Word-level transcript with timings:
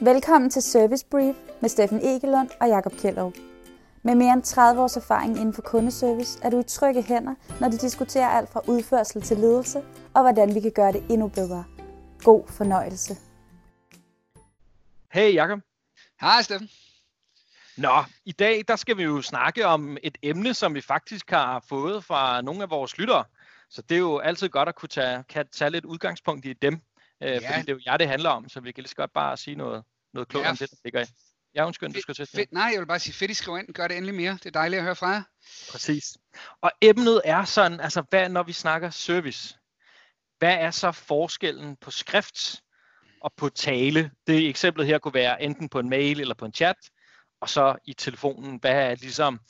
Velkommen 0.00 0.50
til 0.50 0.62
Service 0.62 1.06
Brief 1.10 1.36
med 1.60 1.68
Steffen 1.68 2.00
Egelund 2.02 2.50
og 2.60 2.68
Jakob 2.68 2.92
Kjellerup. 2.92 3.34
Med 4.02 4.14
mere 4.14 4.32
end 4.32 4.42
30 4.42 4.82
års 4.82 4.96
erfaring 4.96 5.36
inden 5.36 5.52
for 5.52 5.62
kundeservice 5.62 6.38
er 6.42 6.50
du 6.50 6.60
i 6.60 6.62
trygge 6.62 7.02
hænder, 7.02 7.34
når 7.60 7.68
de 7.68 7.78
diskuterer 7.78 8.28
alt 8.28 8.52
fra 8.52 8.60
udførsel 8.68 9.22
til 9.22 9.36
ledelse 9.36 9.78
og 10.14 10.22
hvordan 10.22 10.54
vi 10.54 10.60
kan 10.60 10.72
gøre 10.72 10.92
det 10.92 11.04
endnu 11.10 11.28
bedre. 11.28 11.64
God 12.22 12.48
fornøjelse. 12.48 13.16
Hey 15.12 15.34
Jakob. 15.34 15.58
Hej 16.20 16.42
Steffen. 16.42 16.68
Nå, 17.76 18.04
i 18.24 18.32
dag 18.32 18.64
der 18.68 18.76
skal 18.76 18.96
vi 18.96 19.02
jo 19.02 19.22
snakke 19.22 19.66
om 19.66 19.96
et 20.02 20.18
emne, 20.22 20.54
som 20.54 20.74
vi 20.74 20.80
faktisk 20.80 21.30
har 21.30 21.64
fået 21.68 22.04
fra 22.04 22.40
nogle 22.40 22.62
af 22.62 22.70
vores 22.70 22.98
lyttere. 22.98 23.24
Så 23.70 23.82
det 23.82 23.94
er 23.94 23.98
jo 23.98 24.18
altid 24.18 24.48
godt 24.48 24.68
at 24.68 24.74
kunne 24.74 24.88
tage, 24.88 25.24
kan 25.28 25.46
tage 25.52 25.70
lidt 25.70 25.84
udgangspunkt 25.84 26.46
i 26.46 26.52
dem. 26.52 26.80
Øh, 27.22 27.28
ja. 27.28 27.36
Fordi 27.36 27.60
det 27.60 27.68
er 27.68 27.72
jo 27.72 27.80
jer, 27.86 27.96
det 27.96 28.08
handler 28.08 28.30
om, 28.30 28.48
så 28.48 28.60
vi 28.60 28.72
kan 28.72 28.82
lige 28.82 28.88
så 28.88 28.96
godt 28.96 29.12
bare 29.12 29.36
sige 29.36 29.56
noget, 29.56 29.84
noget 30.14 30.28
klogt 30.28 30.44
ja. 30.44 30.50
om 30.50 30.56
det, 30.56 30.70
der 30.70 30.76
ligger 30.84 31.02
i. 31.02 31.06
Ja, 31.54 31.66
undskyld, 31.66 31.92
du 31.92 32.00
skal 32.00 32.14
til 32.14 32.26
fedt, 32.26 32.52
Nej, 32.52 32.70
jeg 32.72 32.80
vil 32.80 32.86
bare 32.86 32.98
sige 32.98 33.14
fedt, 33.14 33.30
I 33.30 33.34
skriver 33.34 33.58
ind. 33.58 33.74
Gør 33.74 33.88
det 33.88 33.96
endelig 33.96 34.14
mere. 34.14 34.32
Det 34.32 34.46
er 34.46 34.50
dejligt 34.50 34.78
at 34.78 34.84
høre 34.84 34.96
fra 34.96 35.08
jer. 35.08 35.22
Præcis. 35.70 36.16
Og 36.60 36.70
emnet 36.82 37.22
er 37.24 37.44
sådan, 37.44 37.80
altså 37.80 38.02
hvad, 38.10 38.28
når 38.28 38.42
vi 38.42 38.52
snakker 38.52 38.90
service, 38.90 39.58
hvad 40.38 40.54
er 40.54 40.70
så 40.70 40.92
forskellen 40.92 41.76
på 41.76 41.90
skrift 41.90 42.62
og 43.22 43.32
på 43.36 43.48
tale? 43.48 44.10
Det 44.26 44.48
eksemplet 44.48 44.86
her 44.86 44.98
kunne 44.98 45.14
være 45.14 45.42
enten 45.42 45.68
på 45.68 45.78
en 45.78 45.88
mail 45.88 46.20
eller 46.20 46.34
på 46.34 46.44
en 46.44 46.52
chat, 46.52 46.76
og 47.40 47.48
så 47.48 47.76
i 47.84 47.92
telefonen, 47.92 48.58
hvad 48.60 48.90
er 48.90 48.94
ligesom 48.94 49.40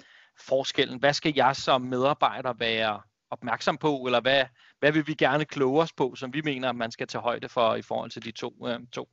forskellen? 0.47 0.99
Hvad 0.99 1.13
skal 1.13 1.33
jeg 1.37 1.57
som 1.57 1.83
medarbejder 1.83 2.53
være 2.53 3.03
opmærksom 3.31 3.79
på, 3.79 3.97
eller 4.07 4.21
hvad, 4.21 4.45
hvad 4.79 4.93
vil 4.93 5.07
vi 5.07 5.15
gerne 5.15 5.45
kloge 5.45 5.83
os 5.83 5.93
på, 5.93 6.15
som 6.15 6.35
vi 6.35 6.41
mener, 6.41 6.73
man 6.73 6.91
skal 6.91 7.07
tage 7.07 7.23
højde 7.23 7.49
for 7.49 7.75
i 7.75 7.83
forhold 7.83 8.11
til 8.11 8.25
de 8.25 8.31
to? 8.31 8.67
Øh, 8.67 8.79
to. 8.93 9.09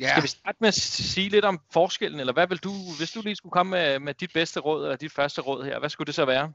Ja. 0.00 0.10
Skal 0.10 0.22
vi 0.22 0.28
starte 0.28 0.58
med 0.60 0.68
at 0.68 0.74
sige 0.74 1.28
lidt 1.28 1.44
om 1.44 1.60
forskellen, 1.72 2.20
eller 2.20 2.32
hvad 2.32 2.46
vil 2.46 2.58
du, 2.58 2.72
hvis 2.98 3.10
du 3.10 3.22
lige 3.22 3.36
skulle 3.36 3.52
komme 3.52 3.70
med, 3.70 3.98
med 3.98 4.14
dit 4.14 4.32
bedste 4.32 4.60
råd, 4.60 4.84
eller 4.84 4.96
dit 4.96 5.12
første 5.12 5.40
råd 5.40 5.64
her, 5.64 5.78
hvad 5.78 5.88
skulle 5.88 6.06
det 6.06 6.14
så 6.14 6.24
være? 6.24 6.52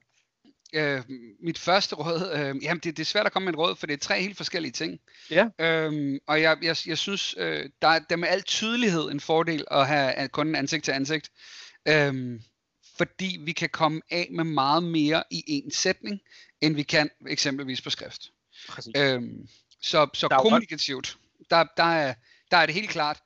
Øh, 0.73 1.03
mit 1.39 1.59
første 1.59 1.95
råd, 1.95 2.31
øh, 2.33 2.63
jamen 2.63 2.79
det, 2.79 2.97
det 2.97 2.99
er 2.99 3.05
svært 3.05 3.25
at 3.25 3.31
komme 3.31 3.45
med 3.45 3.53
et 3.53 3.59
råd, 3.59 3.75
for 3.75 3.87
det 3.87 3.93
er 3.93 3.97
tre 3.97 4.21
helt 4.21 4.37
forskellige 4.37 4.71
ting. 4.71 4.99
Ja. 5.31 5.47
Øhm, 5.59 6.19
og 6.27 6.41
jeg, 6.41 6.57
jeg, 6.61 6.75
jeg 6.87 6.97
synes, 6.97 7.35
øh, 7.37 7.69
der, 7.81 7.87
er, 7.87 7.99
der 7.99 8.15
er 8.15 8.15
med 8.15 8.27
al 8.27 8.43
tydelighed 8.43 9.11
en 9.11 9.19
fordel 9.19 9.65
at 9.71 9.87
have 9.87 10.27
kunden 10.27 10.55
ansigt 10.55 10.85
til 10.85 10.91
ansigt. 10.91 11.29
Øhm, 11.87 12.41
fordi 12.97 13.39
vi 13.41 13.51
kan 13.51 13.69
komme 13.69 14.01
af 14.11 14.27
med 14.31 14.43
meget 14.43 14.83
mere 14.83 15.23
i 15.31 15.43
en 15.47 15.71
sætning, 15.71 16.19
end 16.61 16.75
vi 16.75 16.83
kan 16.83 17.09
eksempelvis 17.27 17.81
på 17.81 17.89
skrift. 17.89 18.21
Øhm, 18.95 19.47
så 19.81 20.07
så 20.13 20.27
der 20.27 20.39
kommunikativt, 20.39 21.17
der, 21.49 21.65
der, 21.77 21.83
er, 21.83 22.13
der 22.51 22.57
er 22.57 22.65
det 22.65 22.75
helt 22.75 22.89
klart, 22.89 23.19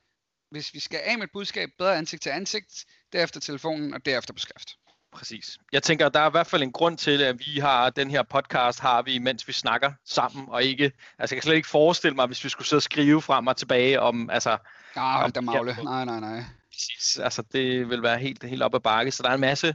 hvis 0.50 0.74
vi 0.74 0.80
skal 0.80 1.00
af 1.04 1.18
med 1.18 1.24
et 1.24 1.32
budskab, 1.32 1.70
bedre 1.78 1.96
ansigt 1.96 2.22
til 2.22 2.30
ansigt, 2.30 2.84
derefter 3.12 3.40
telefonen 3.40 3.94
og 3.94 4.04
derefter 4.06 4.32
på 4.34 4.38
skrift. 4.38 4.70
Præcis. 5.12 5.58
Jeg 5.72 5.82
tænker, 5.82 6.08
der 6.08 6.20
er 6.20 6.28
i 6.28 6.30
hvert 6.30 6.46
fald 6.46 6.62
en 6.62 6.72
grund 6.72 6.98
til, 6.98 7.22
at 7.22 7.38
vi 7.38 7.60
har 7.60 7.90
den 7.90 8.10
her 8.10 8.22
podcast, 8.22 8.80
har 8.80 9.02
vi, 9.02 9.18
mens 9.18 9.48
vi 9.48 9.52
snakker 9.52 9.92
sammen, 10.04 10.48
og 10.48 10.62
ikke, 10.64 10.84
altså 11.18 11.34
jeg 11.34 11.42
kan 11.42 11.42
slet 11.42 11.54
ikke 11.54 11.68
forestille 11.68 12.14
mig, 12.14 12.26
hvis 12.26 12.44
vi 12.44 12.48
skulle 12.48 12.68
sidde 12.68 12.78
og 12.78 12.82
skrive 12.82 13.22
frem 13.22 13.46
og 13.46 13.56
tilbage 13.56 14.00
om, 14.00 14.30
altså... 14.30 14.58
Ja, 14.96 15.20
hold 15.20 15.32
da 15.32 15.40
magle. 15.40 15.76
Nej, 15.84 16.04
nej, 16.04 16.20
nej. 16.20 16.44
Præcis. 16.72 17.18
Altså, 17.18 17.42
det 17.52 17.88
vil 17.88 18.02
være 18.02 18.18
helt, 18.18 18.44
helt 18.44 18.62
op 18.62 18.74
ad 18.74 18.80
bakke. 18.80 19.12
Så 19.12 19.22
der 19.22 19.28
er 19.28 19.34
en 19.34 19.40
masse 19.40 19.74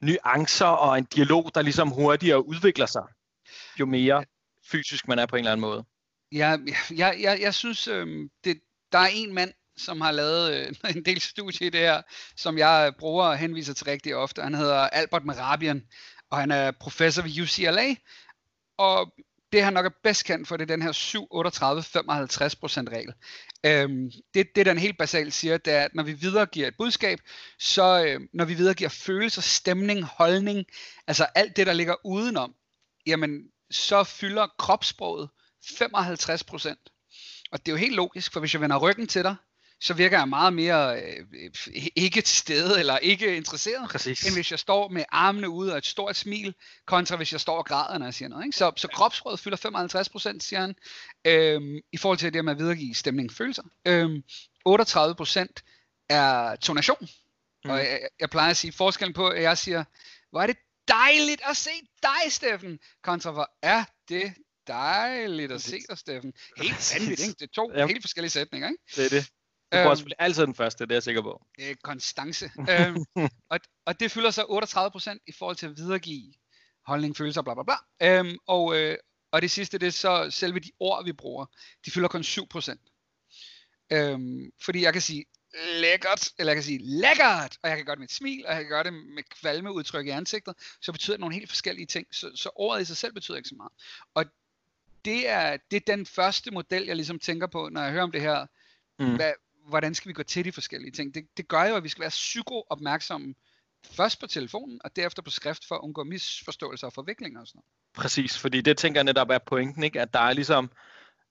nuancer 0.00 0.66
og 0.66 0.98
en 0.98 1.04
dialog, 1.04 1.50
der 1.54 1.62
ligesom 1.62 1.88
hurtigere 1.88 2.46
udvikler 2.46 2.86
sig, 2.86 3.02
jo 3.80 3.86
mere 3.86 4.24
fysisk 4.70 5.08
man 5.08 5.18
er 5.18 5.26
på 5.26 5.36
en 5.36 5.40
eller 5.40 5.52
anden 5.52 5.60
måde. 5.60 5.84
Ja, 6.32 6.56
jeg, 6.96 7.16
jeg, 7.20 7.38
jeg 7.40 7.54
synes, 7.54 7.88
øh, 7.88 8.28
det, 8.44 8.60
der 8.92 8.98
er 8.98 9.08
en 9.12 9.34
mand, 9.34 9.52
som 9.76 10.00
har 10.00 10.12
lavet 10.12 10.54
øh, 10.54 10.74
en 10.96 11.04
del 11.04 11.20
studie 11.20 11.66
i 11.66 11.70
det 11.70 11.80
her, 11.80 12.02
som 12.36 12.58
jeg 12.58 12.92
bruger 12.98 13.24
og 13.24 13.38
henviser 13.38 13.74
til 13.74 13.84
rigtig 13.86 14.16
ofte. 14.16 14.42
Han 14.42 14.54
hedder 14.54 14.88
Albert 14.88 15.24
Merabian, 15.24 15.82
og 16.30 16.38
han 16.38 16.50
er 16.50 16.72
professor 16.80 17.22
ved 17.22 17.42
UCLA. 17.42 17.94
Og 18.78 19.12
det 19.52 19.64
han 19.64 19.72
nok 19.72 19.86
er 19.86 19.90
bedst 20.02 20.24
kendt 20.24 20.48
for, 20.48 20.56
det 20.56 20.70
er 20.70 20.76
den 20.76 20.82
her 20.82 20.92
7-38-55% 20.92 22.90
regel. 22.96 23.12
Øhm, 23.66 24.10
det, 24.34 24.56
det, 24.56 24.66
den 24.66 24.78
helt 24.78 24.98
basalt 24.98 25.34
siger, 25.34 25.58
det 25.58 25.72
er, 25.72 25.84
at 25.84 25.94
når 25.94 26.02
vi 26.02 26.12
videregiver 26.12 26.68
et 26.68 26.76
budskab, 26.78 27.18
så 27.58 28.04
øh, 28.04 28.20
når 28.32 28.44
vi 28.44 28.54
videregiver 28.54 28.90
følelser, 28.90 29.42
stemning, 29.42 30.02
holdning, 30.02 30.66
altså 31.06 31.26
alt 31.34 31.56
det, 31.56 31.66
der 31.66 31.72
ligger 31.72 31.94
udenom, 32.04 32.54
jamen, 33.06 33.48
så 33.70 34.04
fylder 34.04 34.46
kropssproget 34.58 35.28
55%. 35.64 37.48
Og 37.52 37.58
det 37.58 37.68
er 37.68 37.72
jo 37.72 37.76
helt 37.76 37.94
logisk, 37.94 38.32
for 38.32 38.40
hvis 38.40 38.54
jeg 38.54 38.60
vender 38.60 38.76
ryggen 38.78 39.06
til 39.06 39.22
dig, 39.22 39.36
så 39.80 39.94
virker 39.94 40.18
jeg 40.18 40.28
meget 40.28 40.52
mere 40.52 41.02
øh, 41.02 41.26
ikke 41.96 42.20
til 42.20 42.36
stede 42.36 42.80
eller 42.80 42.98
ikke 42.98 43.36
interesseret, 43.36 43.90
Præcis. 43.90 44.26
end 44.26 44.34
hvis 44.34 44.50
jeg 44.50 44.58
står 44.58 44.88
med 44.88 45.04
armene 45.08 45.48
ude 45.48 45.72
og 45.72 45.78
et 45.78 45.86
stort 45.86 46.16
smil, 46.16 46.54
kontra 46.86 47.16
hvis 47.16 47.32
jeg 47.32 47.40
står 47.40 47.58
og 47.58 47.66
græder, 47.66 47.98
når 47.98 48.06
jeg 48.06 48.14
siger 48.14 48.28
noget. 48.28 48.44
Ikke? 48.44 48.56
Så, 48.56 48.72
så 48.76 48.88
kropsrådet 48.88 49.40
fylder 49.40 50.36
55%, 50.36 50.40
siger 50.40 50.60
han, 50.60 50.74
øhm, 51.24 51.80
i 51.92 51.96
forhold 51.96 52.18
til 52.18 52.34
det 52.34 52.44
med 52.44 52.52
at 52.52 52.58
videregive 52.58 52.94
stemning 52.94 53.32
følelser. 53.32 53.62
Øhm, 53.86 54.22
38% 54.68 55.46
er 56.08 56.56
tonation. 56.56 57.08
Mm. 57.64 57.70
Og 57.70 57.78
jeg, 57.78 58.00
jeg 58.20 58.30
plejer 58.30 58.50
at 58.50 58.56
sige 58.56 58.72
forskellen 58.72 59.14
på, 59.14 59.28
at 59.28 59.42
jeg 59.42 59.58
siger, 59.58 59.84
hvor 60.30 60.42
er 60.42 60.46
det 60.46 60.56
dejligt 60.88 61.40
at 61.44 61.56
se 61.56 61.70
dig, 62.02 62.32
Steffen, 62.32 62.78
kontra 63.02 63.30
hvor 63.30 63.50
er 63.62 63.84
det 64.08 64.34
dejligt 64.66 65.52
at 65.52 65.62
se 65.62 65.82
dig, 65.88 65.98
Steffen. 65.98 66.32
Helt 66.56 66.94
vanvittigt, 66.94 67.28
ikke? 67.28 67.38
Det 67.38 67.42
er 67.42 67.52
to 67.54 67.70
ja. 67.74 67.86
helt 67.86 68.02
forskellige 68.02 68.30
sætninger, 68.30 68.68
ikke? 68.68 68.82
Det 68.96 69.04
er 69.04 69.08
det. 69.08 69.30
Du 69.72 69.78
får 69.82 69.90
øhm, 69.90 70.10
altid 70.18 70.42
den 70.42 70.54
første, 70.54 70.84
det 70.84 70.90
er 70.90 70.94
jeg 70.94 71.02
sikker 71.02 71.22
på. 71.22 71.46
Øh, 71.60 71.76
konstance. 71.82 72.50
øhm, 72.70 73.04
og, 73.50 73.60
og 73.86 74.00
det 74.00 74.10
fylder 74.10 74.30
så 74.30 74.42
38% 75.16 75.24
i 75.26 75.32
forhold 75.32 75.56
til 75.56 75.66
at 75.66 75.76
videregive 75.76 76.32
holdning, 76.86 77.16
følelser, 77.16 77.42
bla 77.42 77.54
bla 77.54 77.62
bla. 77.62 77.76
Øhm, 78.02 78.38
og, 78.46 78.76
øh, 78.76 78.96
og 79.32 79.42
det 79.42 79.50
sidste, 79.50 79.78
det 79.78 79.86
er 79.86 79.90
så 79.90 80.30
selve 80.30 80.58
de 80.58 80.70
ord, 80.80 81.04
vi 81.04 81.12
bruger. 81.12 81.46
De 81.86 81.90
fylder 81.90 82.08
kun 82.08 82.22
7%. 82.22 82.76
Øhm, 83.92 84.50
fordi 84.64 84.82
jeg 84.82 84.92
kan 84.92 85.02
sige 85.02 85.24
lækkert, 85.80 86.28
eller 86.38 86.52
jeg 86.52 86.56
kan 86.56 86.64
sige 86.64 86.80
lækkert, 86.82 87.58
og 87.62 87.68
jeg 87.68 87.76
kan 87.76 87.86
gøre 87.86 87.94
det 87.94 88.00
med 88.00 88.08
et 88.08 88.14
smil, 88.14 88.46
og 88.46 88.52
jeg 88.52 88.60
kan 88.60 88.70
gøre 88.70 88.84
det 88.84 88.92
med 88.92 89.22
kvalme 89.40 89.72
udtryk 89.72 90.06
i 90.06 90.10
ansigtet, 90.10 90.54
så 90.80 90.92
betyder 90.92 91.16
det 91.16 91.20
nogle 91.20 91.34
helt 91.34 91.48
forskellige 91.48 91.86
ting. 91.86 92.06
Så, 92.12 92.32
så 92.34 92.50
ordet 92.54 92.82
i 92.82 92.84
sig 92.84 92.96
selv 92.96 93.12
betyder 93.12 93.36
ikke 93.36 93.48
så 93.48 93.54
meget. 93.54 93.72
Og 94.14 94.24
det 95.04 95.28
er, 95.28 95.56
det 95.70 95.76
er 95.76 95.96
den 95.96 96.06
første 96.06 96.50
model, 96.50 96.84
jeg 96.84 96.96
ligesom 96.96 97.18
tænker 97.18 97.46
på, 97.46 97.68
når 97.68 97.82
jeg 97.82 97.92
hører 97.92 98.02
om 98.02 98.12
det 98.12 98.20
her. 98.20 98.46
Mm. 98.98 99.16
Hvad, 99.16 99.32
hvordan 99.68 99.94
skal 99.94 100.08
vi 100.08 100.12
gå 100.12 100.22
til 100.22 100.44
de 100.44 100.52
forskellige 100.52 100.90
ting. 100.90 101.14
Det, 101.14 101.26
det 101.36 101.48
gør 101.48 101.64
jo, 101.64 101.76
at 101.76 101.84
vi 101.84 101.88
skal 101.88 102.00
være 102.00 102.10
psyko-opmærksomme 102.10 103.34
først 103.92 104.20
på 104.20 104.26
telefonen, 104.26 104.80
og 104.84 104.96
derefter 104.96 105.22
på 105.22 105.30
skrift, 105.30 105.64
for 105.68 105.74
at 105.74 105.80
undgå 105.80 106.04
misforståelser 106.04 106.86
og 106.86 106.92
forviklinger 106.92 107.40
og 107.40 107.46
sådan 107.46 107.58
noget. 107.58 107.66
Præcis, 107.94 108.38
fordi 108.38 108.60
det 108.60 108.78
tænker 108.78 108.98
jeg 108.98 109.04
netop 109.04 109.30
er 109.30 109.38
pointen, 109.38 109.82
ikke? 109.82 110.00
at 110.00 110.14
der 110.14 110.20
er 110.20 110.32
ligesom, 110.32 110.70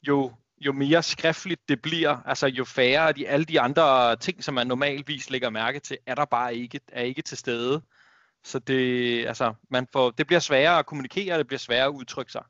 jo, 0.08 0.34
jo 0.58 0.74
mere 0.74 1.04
skriftligt 1.04 1.70
det 1.70 1.82
bliver, 1.82 2.18
altså 2.26 2.48
jo 2.48 2.66
færre 2.66 3.12
de, 3.12 3.28
alle 3.28 3.46
de 3.46 3.62
andre 3.62 4.16
ting, 4.16 4.44
som 4.44 4.54
man 4.54 4.68
normalvis 4.68 5.30
lægger 5.30 5.50
mærke 5.50 5.80
til, 5.80 5.98
er 6.06 6.16
der 6.16 6.26
bare 6.26 6.56
ikke, 6.56 6.80
er 6.88 7.02
ikke 7.02 7.22
til 7.22 7.38
stede. 7.38 7.82
Så 8.44 8.60
det, 8.60 9.28
altså, 9.28 9.54
man 9.70 9.88
får, 9.94 10.12
det 10.12 10.28
bliver 10.28 10.40
sværere 10.40 10.80
at 10.80 10.86
kommunikere, 10.86 11.34
og 11.34 11.40
det 11.40 11.48
bliver 11.48 11.60
sværere 11.60 11.86
at 11.86 11.92
udtrykke 11.92 12.32
sig. 12.32 12.44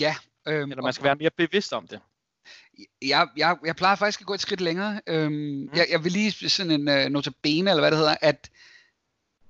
Ja. 0.00 0.14
Øhm, 0.48 0.70
Eller 0.70 0.82
man 0.82 0.92
skal 0.92 1.02
og, 1.02 1.04
være 1.04 1.16
mere 1.16 1.30
bevidst 1.30 1.72
om 1.72 1.88
det 1.88 2.00
jeg, 3.02 3.28
jeg, 3.36 3.56
jeg 3.64 3.76
plejer 3.76 3.96
faktisk 3.96 4.20
at 4.20 4.26
gå 4.26 4.34
et 4.34 4.40
skridt 4.40 4.60
længere. 4.60 5.00
Øhm, 5.06 5.32
mm. 5.32 5.68
jeg, 5.74 5.86
jeg 5.90 6.04
vil 6.04 6.12
lige 6.12 6.50
sådan 6.50 6.88
en 6.88 6.88
uh, 6.88 7.12
notabene, 7.12 7.70
eller 7.70 7.82
hvad 7.82 7.90
det 7.90 7.98
hedder, 7.98 8.16
at 8.20 8.50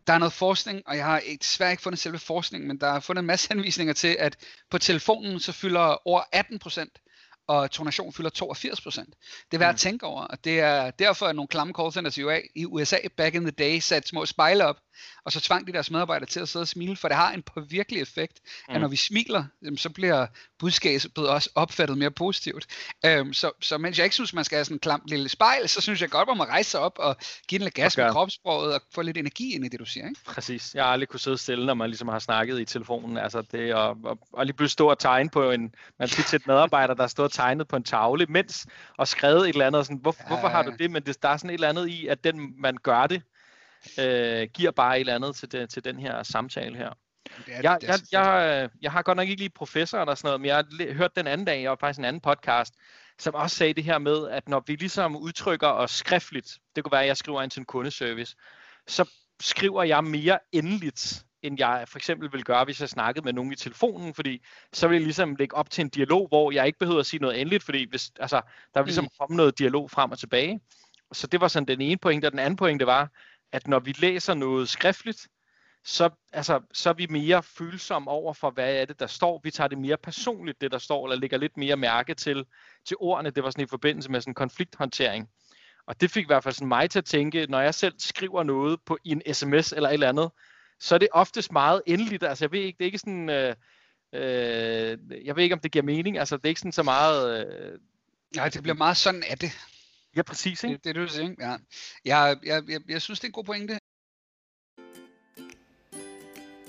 der 0.07 0.13
er 0.13 0.19
noget 0.19 0.33
forskning, 0.33 0.83
og 0.87 0.97
jeg 0.97 1.05
har 1.05 1.23
desværre 1.41 1.71
ikke 1.71 1.83
fundet 1.83 2.01
selve 2.01 2.19
forskningen, 2.19 2.69
men 2.69 2.81
der 2.81 2.87
er 2.87 3.01
fundet 3.01 3.21
en 3.21 3.27
masse 3.27 3.49
henvisninger 3.55 3.95
til, 3.95 4.17
at 4.19 4.37
på 4.71 4.79
telefonen 4.79 5.41
så 5.41 5.53
fylder 5.53 6.09
over 6.09 6.23
18 6.33 6.59
procent 6.59 6.99
og 7.47 7.71
tonation 7.71 8.13
fylder 8.13 8.31
82 8.31 8.81
procent. 8.81 9.15
Det 9.51 9.57
er 9.57 9.59
værd 9.59 9.71
mm. 9.71 9.75
at 9.75 9.81
tænke 9.81 10.07
over, 10.07 10.23
og 10.23 10.45
det 10.45 10.61
er 10.61 10.91
derfor, 10.91 11.27
at 11.27 11.37
nogle 11.37 11.49
klamme 11.49 11.75
callcenters 11.75 12.19
i 12.55 12.65
USA 12.67 12.97
back 13.17 13.35
in 13.35 13.43
the 13.43 13.51
day 13.51 13.79
satte 13.79 14.09
små 14.09 14.27
spejle 14.27 14.65
op, 14.65 14.77
og 15.25 15.33
så 15.33 15.41
tvang 15.41 15.67
de 15.67 15.73
deres 15.73 15.91
medarbejdere 15.91 16.29
til 16.29 16.41
at 16.41 16.49
sidde 16.49 16.63
og 16.63 16.69
smile, 16.69 16.97
for 16.97 17.09
det 17.09 17.17
har 17.17 17.33
en 17.33 17.43
påvirkelig 17.43 18.03
effekt, 18.03 18.41
mm. 18.69 18.75
at 18.75 18.81
når 18.81 18.89
vi 18.89 18.97
smiler, 18.97 19.45
så 19.77 19.91
bliver 19.91 20.27
budskabet 20.59 21.29
også 21.29 21.51
opfattet 21.55 21.99
mere 21.99 22.11
positivt. 22.11 22.67
Um, 23.21 23.33
så, 23.33 23.51
så 23.61 23.79
mens 23.79 23.99
jeg 23.99 24.05
ikke 24.05 24.15
synes, 24.15 24.33
man 24.33 24.45
skal 24.45 24.57
have 24.57 24.65
sådan 24.65 24.75
en 24.75 24.81
klamt 24.81 25.09
lille 25.09 25.29
spejl, 25.29 25.69
så 25.69 25.81
synes 25.81 26.01
jeg 26.01 26.11
godt, 26.11 26.29
at 26.31 26.37
man 26.37 26.49
rejse 26.49 26.71
sig 26.71 26.81
op 26.81 26.99
og 26.99 27.17
give 27.49 27.59
den 27.59 27.65
lidt 27.65 27.75
gas 27.75 27.95
okay. 27.95 28.05
med 28.05 28.13
kropssproget 28.13 28.75
og 28.75 28.81
få 28.95 29.03
lidt 29.03 29.19
energi 29.19 29.55
ind 29.55 29.65
i 29.65 29.69
det, 29.69 29.81
du 29.81 29.85
siger. 29.85 30.09
Ikke? 30.09 30.21
Præcis. 30.27 30.75
Jeg 30.75 30.85
har 30.85 30.91
aldrig 30.91 31.09
kunne 31.09 31.21
sidde 31.21 31.39
stille, 31.39 31.67
når 31.67 31.75
man 31.75 31.91
ligesom 31.91 32.09
har 32.09 32.19
snakket 32.19 32.61
i 32.61 32.65
telefonen. 32.65 33.19
Altså 33.19 33.43
det 33.53 33.75
og, 33.75 33.97
og, 34.05 34.19
og 34.33 34.47
lige 34.47 34.57
pludselig 34.57 34.73
stå 34.73 34.91
og 34.91 34.99
tegne 34.99 35.31
på 35.31 35.51
en, 35.51 35.75
man 35.99 36.09
tit 36.09 36.29
set 36.29 36.47
medarbejder, 36.47 36.95
der 36.95 37.07
står 37.07 37.29
tegnet 37.29 37.69
på 37.69 37.77
en 37.77 37.85
tavle, 37.85 38.27
mens 38.27 38.67
og 38.99 39.09
skrevet 39.09 39.49
et 39.49 39.49
eller 39.49 39.67
andet. 39.67 39.87
Sådan, 39.87 39.99
hvor, 39.99 40.17
ja. 40.21 40.27
Hvorfor 40.27 40.49
har 40.49 40.63
du 40.63 40.73
det? 40.79 40.91
Men 40.91 41.03
det, 41.03 41.23
der 41.23 41.29
er 41.29 41.37
sådan 41.37 41.51
et 41.51 41.55
eller 41.55 41.69
andet 41.69 41.89
i, 41.89 42.07
at 42.07 42.25
den 42.25 42.55
man 42.61 42.77
gør 42.83 43.07
det, 43.07 43.23
øh, 43.99 44.49
giver 44.55 44.71
bare 44.71 44.97
et 44.97 45.01
eller 45.01 45.15
andet 45.15 45.37
til, 45.37 45.53
det, 45.53 45.71
til 45.71 45.85
den 45.85 45.99
her 45.99 46.23
samtale 46.23 46.77
her. 46.77 46.91
Det 47.47 47.55
er, 47.55 47.61
jeg, 47.63 47.79
det 47.81 47.91
er 47.91 47.93
jeg, 47.93 48.01
jeg, 48.13 48.71
jeg 48.83 48.93
har 48.93 49.03
godt 49.03 49.17
nok 49.17 49.29
ikke 49.29 49.41
lige 49.41 49.51
professor 49.51 49.99
eller 49.99 50.15
sådan 50.15 50.29
noget, 50.29 50.41
men 50.41 50.49
jeg 50.49 50.57
har 50.57 50.93
hørt 50.93 51.17
den 51.17 51.27
anden 51.27 51.47
dag, 51.47 51.63
jeg 51.63 51.71
var 51.71 51.77
faktisk 51.81 51.99
en 51.99 52.05
anden 52.05 52.21
podcast, 52.21 52.75
som 53.19 53.35
også 53.35 53.57
sagde 53.57 53.75
det 53.75 53.85
her 53.85 53.99
med, 53.99 54.29
at 54.29 54.49
når 54.49 54.63
vi 54.67 54.77
ligesom 54.77 55.17
udtrykker 55.17 55.69
os 55.69 55.91
skriftligt, 55.91 56.59
det 56.77 56.85
kunne 56.85 56.93
være, 56.93 57.03
at 57.03 57.09
jeg 57.09 57.17
skriver 57.17 57.43
ind 57.43 57.51
til 57.51 57.61
en 57.61 57.67
kundeservice, 57.67 58.37
så 58.89 59.11
skriver 59.41 59.83
jeg 59.83 60.05
mere 60.05 60.39
endeligt, 60.53 61.25
end 61.43 61.57
jeg 61.59 61.85
for 61.89 61.99
eksempel 61.99 62.33
vil 62.33 62.45
gøre, 62.45 62.65
hvis 62.65 62.81
jeg 62.81 62.89
snakkede 62.89 63.25
med 63.25 63.33
nogen 63.33 63.53
i 63.53 63.57
telefonen, 63.57 64.15
fordi 64.15 64.45
så 64.73 64.89
vil 64.89 64.95
jeg 64.95 65.05
ligesom 65.05 65.37
lægge 65.37 65.57
op 65.57 65.71
til 65.71 65.83
en 65.83 65.89
dialog, 65.89 66.29
hvor 66.29 66.53
jeg 66.53 66.67
ikke 66.67 66.79
behøver 66.79 67.01
at 67.01 67.07
sige 67.07 67.21
noget 67.21 67.41
endeligt, 67.41 67.63
fordi 67.63 67.89
hvis, 67.91 68.13
altså, 68.21 68.41
der 68.75 68.81
vil 68.81 68.87
ligesom 68.87 69.05
mm. 69.05 69.11
komme 69.21 69.37
noget 69.37 69.59
dialog 69.59 69.91
frem 69.91 70.11
og 70.11 70.19
tilbage. 70.19 70.61
Så 71.13 71.27
det 71.27 71.41
var 71.41 71.49
sådan 71.49 71.69
den 71.69 71.81
ene 71.81 71.97
pointe, 71.97 72.27
og 72.27 72.33
den 72.33 72.39
anden 72.39 72.57
pointe 72.57 72.87
var, 72.87 73.11
at 73.55 73.69
når 73.69 73.79
vi 73.79 73.93
læser 73.99 74.35
noget 74.35 74.69
skriftligt, 74.69 75.29
så, 75.85 76.11
altså, 76.33 76.61
så 76.73 76.89
er 76.89 76.95
vi 76.95 77.07
mere 77.11 77.43
følsomme 77.43 78.11
over 78.11 78.33
for, 78.33 78.51
hvad 78.51 78.75
er 78.75 78.85
det, 78.85 79.01
der 79.01 79.07
står. 79.07 79.41
Vi 79.45 79.51
tager 79.51 79.69
det 79.69 79.79
mere 79.79 79.97
personligt, 79.97 80.61
det 80.61 80.73
der 80.73 80.79
står, 80.79 81.07
eller 81.07 81.21
lægger 81.21 81.39
lidt 81.39 81.57
mere 81.57 81.77
mærke 81.77 82.15
til, 82.15 82.45
til 82.87 82.97
ordene. 83.01 83.31
Det 83.31 83.45
var 83.45 83.51
sådan 83.51 83.65
i 83.65 83.69
forbindelse 83.69 84.11
med 84.11 84.21
sådan 84.21 84.35
konflikthåndtering. 84.35 85.29
Og 85.87 86.01
det 86.01 86.11
fik 86.11 86.23
i 86.23 86.27
hvert 86.27 86.43
fald 86.43 86.55
sådan 86.55 86.69
mig 86.69 86.91
til 86.91 86.99
at 86.99 87.05
tænke, 87.05 87.47
når 87.47 87.61
jeg 87.61 87.75
selv 87.75 87.95
skriver 87.99 88.43
noget 88.43 88.81
på 88.87 88.99
i 89.05 89.11
en 89.11 89.35
sms 89.35 89.73
eller 89.73 89.89
et 89.89 89.93
eller 89.93 90.09
andet, 90.09 90.31
så 90.81 90.95
er 90.95 90.99
det 90.99 91.09
oftest 91.13 91.53
meget 91.53 91.83
endeligt. 91.87 92.23
Altså 92.23 92.45
jeg 92.45 92.53
ved 92.53 92.61
ikke, 92.61 92.77
det 92.79 92.85
er 92.85 92.89
ikke 92.89 92.99
sådan, 92.99 93.29
øh, 93.29 93.55
øh, 94.13 94.99
jeg 95.25 95.37
ved 95.37 95.43
ikke 95.43 95.55
om 95.55 95.61
det 95.61 95.73
giver 95.73 95.85
mening. 95.85 96.19
Altså 96.19 96.37
det 96.37 96.45
er 96.45 96.49
ikke 96.49 96.61
sådan 96.61 96.73
så 96.73 96.83
meget... 96.83 97.47
Øh, 97.47 97.79
Nej, 98.37 98.49
det 98.49 98.63
bliver 98.63 98.77
meget 98.77 98.97
sådan 98.97 99.23
af 99.31 99.39
det. 99.39 99.51
Ja, 100.17 100.23
præcis. 100.23 100.65
Ikke? 100.65 100.75
Det, 100.75 100.85
det 100.85 100.95
du 100.95 101.09
siger. 101.09 101.35
Ja. 101.39 101.57
Jeg, 102.05 102.37
jeg, 102.45 102.63
jeg, 102.69 102.81
jeg 102.89 103.03
synes, 103.03 103.21
det 103.21 103.25
er 103.25 103.29
en 103.29 103.33
god 103.33 103.45
pointe. 103.45 103.79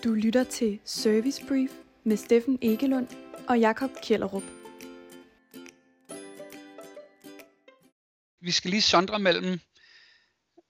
Du 0.03 0.13
lytter 0.13 0.43
til 0.43 0.79
Service 0.85 1.45
Brief 1.47 1.71
med 2.03 2.17
Steffen 2.17 2.59
Egelund 2.61 3.07
og 3.47 3.59
Jakob 3.59 3.91
Kjellerup. 4.03 4.43
Vi 8.41 8.51
skal 8.51 8.71
lige 8.71 8.81
sondre 8.81 9.19
mellem 9.19 9.59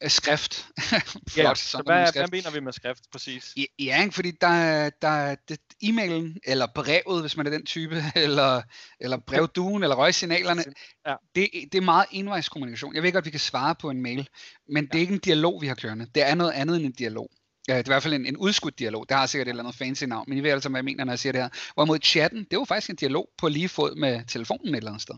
skrift. 0.07 0.67
Flot, 1.33 1.45
ja, 1.45 1.55
så 1.55 1.81
hvad, 1.85 2.13
hvad 2.13 2.27
mener 2.31 2.51
vi 2.51 2.59
med 2.59 2.73
skrift 2.73 3.11
præcis? 3.11 3.53
Ja, 3.57 3.63
ja 3.79 4.03
ikke, 4.03 4.15
fordi 4.15 4.31
der, 4.31 4.89
der 4.89 5.35
det, 5.49 5.59
e-mailen, 5.83 6.37
eller 6.43 6.67
brevet, 6.75 7.21
hvis 7.21 7.37
man 7.37 7.47
er 7.47 7.51
den 7.51 7.65
type, 7.65 8.03
eller, 8.15 8.61
eller 8.99 9.17
brevduen, 9.17 9.83
eller 9.83 9.95
røgsignalerne, 9.95 10.63
ja. 11.07 11.15
det, 11.35 11.49
det 11.71 11.77
er 11.77 11.81
meget 11.81 12.05
envejskommunikation. 12.11 12.95
Jeg 12.95 13.03
ved 13.03 13.11
godt, 13.11 13.25
vi 13.25 13.31
kan 13.31 13.39
svare 13.39 13.75
på 13.75 13.89
en 13.89 14.01
mail, 14.01 14.29
men 14.69 14.83
ja. 14.83 14.87
det 14.87 14.95
er 14.95 15.01
ikke 15.01 15.13
en 15.13 15.19
dialog, 15.19 15.61
vi 15.61 15.67
har 15.67 15.75
kørende. 15.75 16.07
Det 16.15 16.23
er 16.23 16.35
noget 16.35 16.51
andet 16.51 16.75
end 16.75 16.85
en 16.85 16.91
dialog. 16.91 17.29
Ja, 17.67 17.77
det 17.77 17.79
er 17.79 17.91
i 17.91 17.93
hvert 17.93 18.03
fald 18.03 18.13
en, 18.13 18.25
en 18.25 18.37
udskudt 18.37 18.79
dialog. 18.79 19.05
Det 19.09 19.17
har 19.17 19.25
sikkert 19.25 19.47
et 19.47 19.49
eller 19.49 19.63
andet 19.63 19.75
fancy 19.75 20.03
navn, 20.03 20.25
men 20.27 20.37
I 20.37 20.43
ved 20.43 20.51
altså, 20.51 20.69
hvad 20.69 20.77
jeg 20.77 20.85
mener, 20.85 21.03
når 21.03 21.11
jeg 21.11 21.19
siger 21.19 21.33
det 21.33 21.41
her. 21.41 21.49
Hvorimod 21.73 21.99
chatten, 22.03 22.39
det 22.39 22.53
er 22.53 22.57
jo 22.57 22.65
faktisk 22.65 22.89
en 22.89 22.95
dialog 22.95 23.29
på 23.37 23.47
lige 23.47 23.69
fod 23.69 23.95
med 23.95 24.25
telefonen 24.27 24.67
et 24.67 24.77
eller 24.77 24.91
andet 24.91 25.01
sted. 25.01 25.15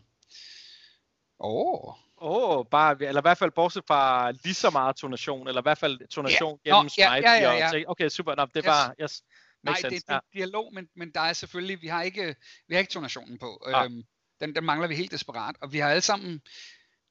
Åh. 1.39 1.89
Oh. 1.89 1.93
Åh, 2.21 2.57
oh, 2.57 2.65
bare, 2.71 2.95
eller 3.07 3.21
i 3.21 3.27
hvert 3.27 3.37
fald 3.37 3.51
bortset 3.51 3.83
fra 3.87 4.31
lige 4.31 4.53
så 4.53 4.69
meget 4.69 4.95
tonation, 4.95 5.47
eller 5.47 5.61
i 5.61 5.63
hvert 5.63 5.77
fald 5.77 6.07
tonation 6.07 6.59
yeah. 6.67 6.77
gennem 6.77 6.89
Skype. 6.89 7.03
Ja, 7.03 7.33
ja, 7.33 7.51
ja, 7.51 7.77
ja. 7.77 7.83
Okay, 7.87 8.09
super. 8.09 8.35
Nå, 8.35 8.45
det 8.53 8.65
var, 8.65 8.95
yes. 9.01 9.11
yes. 9.11 9.21
Nej, 9.63 9.75
sense. 9.75 9.95
det, 9.95 10.07
det 10.07 10.13
er 10.13 10.19
ja. 10.33 10.39
dialog, 10.39 10.73
men, 10.73 10.87
men 10.95 11.11
der 11.11 11.21
er 11.21 11.33
selvfølgelig, 11.33 11.81
vi 11.81 11.87
har 11.87 12.01
ikke, 12.01 12.35
vi 12.67 12.75
har 12.75 12.79
ikke 12.79 12.91
tonationen 12.91 13.37
på. 13.37 13.63
Ah. 13.65 13.85
Øhm, 13.85 14.03
den, 14.41 14.55
den 14.55 14.63
mangler 14.63 14.87
vi 14.87 14.95
helt 14.95 15.11
desperat, 15.11 15.55
og 15.61 15.73
vi 15.73 15.79
har 15.79 15.89
alle 15.89 16.01
sammen, 16.01 16.41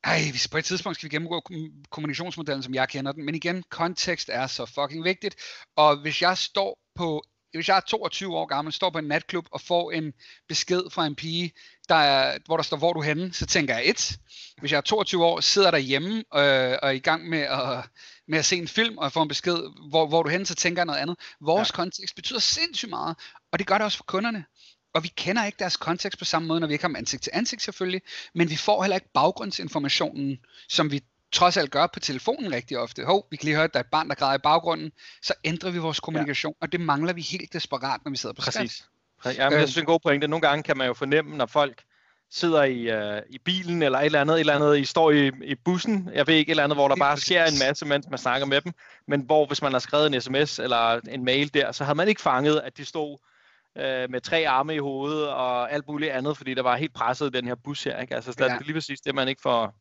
ej, 0.05 0.21
hvis 0.31 0.49
på 0.49 0.59
et 0.59 0.65
tidspunkt 0.65 0.99
skal 0.99 1.11
vi 1.11 1.15
gennemgå 1.15 1.41
kommunikationsmodellen, 1.91 2.63
som 2.63 2.75
jeg 2.75 2.89
kender 2.89 3.13
den, 3.13 3.25
men 3.25 3.35
igen, 3.35 3.63
kontekst 3.71 4.29
er 4.33 4.47
så 4.47 4.67
fucking 4.67 5.05
vigtigt, 5.05 5.37
og 5.77 5.97
hvis 5.97 6.23
jeg 6.23 6.39
står 6.39 6.79
på 6.95 7.23
hvis 7.55 7.69
jeg 7.69 7.77
er 7.77 7.81
22 7.81 8.37
år 8.37 8.47
gammel, 8.47 8.73
står 8.73 8.91
på 8.91 8.99
en 8.99 9.05
natklub 9.05 9.47
og 9.53 9.61
får 9.61 9.93
en 9.93 10.13
besked 10.49 10.83
fra 10.91 11.07
en 11.07 11.15
pige, 11.15 11.53
der 11.89 11.95
er, 11.95 12.39
hvor 12.47 12.57
der 12.57 12.65
står, 12.65 12.77
hvor 12.77 12.93
du 12.93 13.01
henne, 13.01 13.33
så 13.33 13.47
tænker 13.47 13.75
jeg 13.75 13.89
et. 13.89 14.19
Hvis 14.59 14.73
jeg 14.73 14.77
er 14.77 14.83
22 14.83 15.25
år, 15.25 15.41
sidder 15.41 15.71
derhjemme 15.71 16.19
øh, 16.19 16.79
og 16.83 16.89
er 16.89 16.91
i 16.91 16.99
gang 16.99 17.29
med 17.29 17.39
at, 17.39 17.85
med 18.29 18.39
at 18.39 18.45
se 18.45 18.57
en 18.57 18.69
film 18.69 18.99
og 18.99 19.13
får 19.13 19.23
en 19.23 19.29
besked, 19.29 19.59
hvor, 19.91 20.07
hvor 20.07 20.23
du 20.23 20.29
henne, 20.29 20.47
så 20.47 20.55
tænker 20.55 20.81
jeg 20.81 20.87
noget 20.87 21.01
andet. 21.01 21.17
Vores 21.41 21.69
ja. 21.69 21.75
kontekst 21.75 22.17
betyder 22.17 22.39
sindssygt 22.39 22.91
meget, 22.91 23.17
og 23.53 23.59
det 23.59 23.67
gør 23.67 23.75
det 23.75 23.85
også 23.85 23.97
for 23.97 24.05
kunderne. 24.05 24.45
Og 24.95 25.03
vi 25.03 25.09
kender 25.09 25.45
ikke 25.45 25.59
deres 25.59 25.77
kontekst 25.77 26.19
på 26.19 26.25
samme 26.25 26.49
måde, 26.49 26.61
når 26.61 26.67
vi 26.67 26.73
ikke 26.73 26.87
har 26.87 26.97
ansigt 26.97 27.23
til 27.23 27.33
ansigt 27.35 27.63
selvfølgelig, 27.63 28.03
men 28.35 28.51
vi 28.51 28.57
får 28.57 28.83
heller 28.83 28.97
ikke 28.97 29.13
baggrundsinformationen, 29.15 30.39
som 30.69 30.91
vi 30.91 31.01
trods 31.37 31.57
alt 31.57 31.71
gør 31.71 31.87
på 31.87 32.01
telefonen 32.01 32.53
rigtig 32.53 32.79
ofte. 32.79 33.05
Hov, 33.05 33.27
vi 33.31 33.37
kan 33.37 33.45
lige 33.45 33.55
høre, 33.55 33.65
at 33.65 33.73
der 33.73 33.79
er 33.79 33.85
et 33.85 33.91
barn, 33.91 34.09
der 34.09 34.15
græder 34.15 34.35
i 34.35 34.39
baggrunden. 34.39 34.93
Så 35.23 35.35
ændrer 35.45 35.71
vi 35.71 35.79
vores 35.79 36.01
kommunikation, 36.01 36.55
ja. 36.61 36.65
og 36.65 36.73
det 36.73 36.81
mangler 36.81 37.13
vi 37.13 37.21
helt 37.21 37.53
desperat, 37.53 38.01
når 38.05 38.11
vi 38.11 38.17
sidder 38.17 38.35
på 38.35 38.43
Præcis. 38.43 38.71
skrift. 38.71 38.91
Præcis. 39.23 39.39
Ja, 39.39 39.51
men 39.51 39.59
jeg 39.59 39.69
synes, 39.69 39.75
det 39.75 39.81
er 39.81 39.83
en 39.83 39.87
god 39.87 40.01
pointe. 40.01 40.29
Nogle 40.29 40.49
gange 40.49 40.63
kan 40.63 40.77
man 40.77 40.87
jo 40.87 40.95
fornemme, 40.95 41.37
når 41.37 41.47
folk 41.47 41.83
sidder 42.31 42.63
i, 42.63 43.17
uh, 43.17 43.23
i 43.31 43.39
bilen 43.39 43.83
eller 43.83 43.99
et 43.99 44.07
eller 44.07 44.21
andet, 44.21 44.35
et 44.35 44.41
eller 44.41 44.55
andet, 44.55 44.79
I 44.79 44.85
står 44.85 45.11
i, 45.11 45.31
i 45.45 45.55
bussen, 45.55 46.11
jeg 46.15 46.27
ved 46.27 46.35
ikke, 46.35 46.51
et 46.51 46.53
eller 46.53 46.65
andet, 46.65 46.77
hvor 46.77 46.89
der 46.89 46.97
bare 46.97 47.19
sker 47.19 47.45
en 47.45 47.59
masse, 47.59 47.87
mens 47.87 48.07
man 48.11 48.19
snakker 48.19 48.47
med 48.47 48.61
dem, 48.61 48.73
men 49.09 49.21
hvor 49.21 49.47
hvis 49.47 49.63
man 49.63 49.73
har 49.73 49.79
skrevet 49.79 50.15
en 50.15 50.21
sms 50.21 50.59
eller 50.59 51.01
en 51.09 51.25
mail 51.25 51.55
der, 51.55 51.73
så 51.73 51.85
havde 51.85 51.97
man 51.97 52.09
ikke 52.09 52.21
fanget, 52.21 52.61
at 52.61 52.77
de 52.77 52.85
stod 52.85 53.19
uh, 53.77 53.83
med 53.83 54.21
tre 54.21 54.49
arme 54.49 54.75
i 54.75 54.79
hovedet 54.79 55.29
og 55.29 55.73
alt 55.73 55.89
muligt 55.89 56.11
andet, 56.11 56.37
fordi 56.37 56.55
der 56.55 56.63
var 56.63 56.77
helt 56.77 56.95
presset 56.95 57.33
den 57.33 57.47
her 57.47 57.55
bus 57.55 57.85
her, 57.85 58.01
ikke? 58.01 58.15
Altså, 58.15 58.35
ja. 58.39 58.45
det 58.45 58.53
er 58.53 58.59
lige 58.65 58.75
præcis 58.75 59.01
det, 59.01 59.15
man 59.15 59.29
ikke 59.29 59.43
får, 59.43 59.75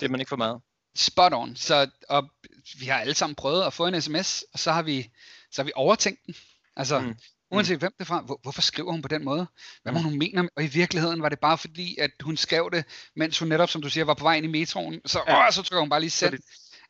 det 0.00 0.10
man 0.10 0.20
ikke 0.20 0.28
får 0.28 0.36
med. 0.36 0.54
Spot 0.96 1.32
on. 1.34 1.56
Så 1.56 1.90
og 2.08 2.30
vi 2.78 2.86
har 2.86 2.98
alle 2.98 3.14
sammen 3.14 3.34
prøvet 3.34 3.62
at 3.62 3.72
få 3.72 3.86
en 3.86 4.02
sms, 4.02 4.44
og 4.52 4.58
så 4.58 4.72
har 4.72 4.82
vi, 4.82 5.10
så 5.52 5.62
har 5.62 5.64
vi 5.64 5.72
overtænkt 5.74 6.26
den. 6.26 6.34
Altså, 6.76 7.00
mm. 7.00 7.14
uanset 7.50 7.78
hvem 7.78 7.92
det 7.98 8.00
er 8.00 8.04
fra, 8.04 8.20
hvor, 8.20 8.40
hvorfor 8.42 8.62
skriver 8.62 8.90
hun 8.90 9.02
på 9.02 9.08
den 9.08 9.24
måde? 9.24 9.46
Hvad 9.82 9.92
må 9.92 9.98
mm. 9.98 10.04
hun 10.04 10.18
mene? 10.18 10.48
Og 10.56 10.64
i 10.64 10.66
virkeligheden 10.66 11.22
var 11.22 11.28
det 11.28 11.40
bare 11.40 11.58
fordi, 11.58 11.96
at 11.98 12.10
hun 12.22 12.36
skrev 12.36 12.70
det, 12.72 12.84
mens 13.16 13.38
hun 13.38 13.48
netop, 13.48 13.70
som 13.70 13.82
du 13.82 13.90
siger, 13.90 14.04
var 14.04 14.14
på 14.14 14.24
vej 14.24 14.36
ind 14.36 14.46
i 14.46 14.48
metroen. 14.48 15.00
Så, 15.06 15.22
ja. 15.26 15.46
åh, 15.46 15.52
så 15.52 15.62
trykker 15.62 15.80
hun 15.80 15.90
bare 15.90 16.00
lige 16.00 16.10
sæt. 16.10 16.34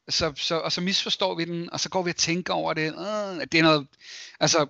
Så, 0.09 0.33
så, 0.37 0.59
og 0.59 0.73
så 0.73 0.81
misforstår 0.81 1.35
vi 1.35 1.45
den, 1.45 1.73
og 1.73 1.81
så 1.81 1.89
går 1.89 2.03
vi 2.03 2.11
og 2.11 2.17
tænker 2.17 2.55
over 2.55 2.75
det. 2.75 2.87
Øh, 2.87 3.47
det 3.53 3.55
er 3.55 3.63
noget, 3.63 3.87
altså, 4.41 4.67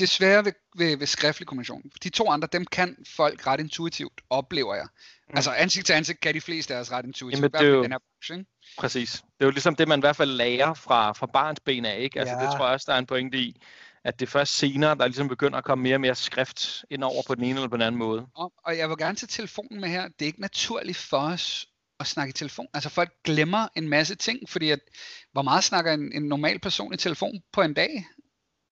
det 0.00 0.08
svære 0.08 0.44
ved, 0.44 0.52
ved, 0.76 0.96
ved 0.96 1.06
skriftlig 1.06 1.46
kommunikation. 1.46 1.82
De 2.02 2.08
to 2.08 2.30
andre, 2.30 2.48
dem 2.52 2.66
kan 2.66 2.96
folk 3.16 3.46
ret 3.46 3.60
intuitivt, 3.60 4.20
oplever 4.30 4.74
jeg. 4.74 4.86
Mm. 5.28 5.36
Altså 5.36 5.50
ansigt 5.50 5.86
til 5.86 5.92
ansigt 5.92 6.20
kan 6.20 6.34
de 6.34 6.40
fleste 6.40 6.74
af 6.74 6.80
os 6.80 6.92
ret 6.92 7.06
intuitivt. 7.06 7.42
Jamen, 7.42 7.52
det 7.52 7.60
er 7.60 7.66
jo, 7.66 7.82
den 7.82 7.92
her 7.92 7.98
branche, 7.98 8.34
ikke? 8.34 8.50
Præcis. 8.78 9.12
Det 9.12 9.40
er 9.40 9.44
jo 9.44 9.50
ligesom 9.50 9.76
det, 9.76 9.88
man 9.88 9.98
i 9.98 10.00
hvert 10.00 10.16
fald 10.16 10.30
lærer 10.30 10.74
fra, 10.74 11.12
fra 11.12 11.26
barns 11.26 11.60
ben 11.60 11.84
af. 11.84 11.98
Ikke? 11.98 12.20
Altså, 12.20 12.34
ja. 12.34 12.42
Det 12.42 12.50
tror 12.50 12.64
jeg 12.64 12.72
også, 12.72 12.84
der 12.88 12.94
er 12.94 12.98
en 12.98 13.06
pointe 13.06 13.38
i, 13.38 13.62
at 14.04 14.20
det 14.20 14.28
først 14.28 14.56
senere, 14.56 14.94
der 14.94 15.06
ligesom 15.06 15.28
begynder 15.28 15.58
at 15.58 15.64
komme 15.64 15.82
mere 15.82 15.96
og 15.96 16.00
mere 16.00 16.14
skrift 16.14 16.84
ind 16.90 17.04
over 17.04 17.22
på 17.26 17.34
den 17.34 17.44
ene 17.44 17.54
eller 17.54 17.68
på 17.68 17.76
den 17.76 17.82
anden 17.82 17.98
måde. 17.98 18.26
Og, 18.34 18.52
og 18.64 18.78
jeg 18.78 18.88
vil 18.88 18.96
gerne 18.96 19.16
tage 19.16 19.28
telefonen 19.28 19.80
med 19.80 19.88
her. 19.88 20.02
Det 20.02 20.22
er 20.22 20.26
ikke 20.26 20.40
naturligt 20.40 20.98
for 20.98 21.18
os 21.18 21.66
at 22.00 22.06
snakke 22.06 22.30
i 22.30 22.32
telefon. 22.32 22.66
Altså 22.74 22.88
folk 22.88 23.12
glemmer 23.24 23.68
en 23.76 23.88
masse 23.88 24.14
ting, 24.14 24.48
fordi 24.48 24.70
at, 24.70 24.80
hvor 25.32 25.42
meget 25.42 25.64
snakker 25.64 25.92
en, 25.92 26.12
en 26.12 26.22
normal 26.22 26.58
person 26.58 26.94
i 26.94 26.96
telefon 26.96 27.42
på 27.52 27.62
en 27.62 27.74
dag? 27.74 28.04